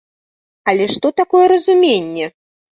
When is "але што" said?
0.73-1.13